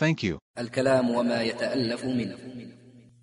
[0.00, 0.36] Thank you.
[0.58, 2.36] الكلام وما يتألف منه.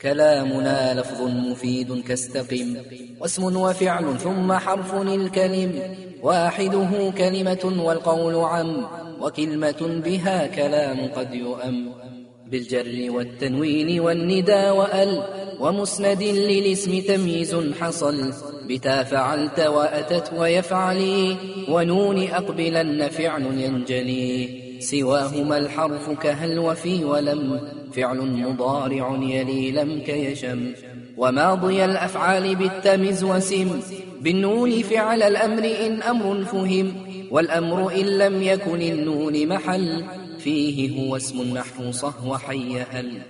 [0.00, 2.76] كلامنا لفظ مفيد كاستقم
[3.20, 5.96] واسم وفعل ثم حرف الكلم.
[6.22, 8.86] واحدة كلمة والقول عم.
[9.20, 11.94] وكلمة بها كلام قد يؤم.
[12.50, 15.22] بالجر والتنوين والندى وأل
[15.60, 18.32] ومسند للاسم تمييز حصل
[18.68, 21.36] بتا فعلت وأتت ويفعلي
[21.68, 24.60] ونون أقبلن فعل ينجلي.
[24.80, 27.60] سواهما الحرف كهل وفي ولم
[27.92, 30.72] فعل مضارع يلي لم كيشم.
[31.16, 33.80] وماضي الأفعال بالتمز وسم
[34.20, 36.92] بالنون فعل الأمر إن أمر فهم
[37.30, 40.04] والأمر إن لم يكن النون محل.
[40.44, 43.20] فيه هو اسم نحو صهو حي هل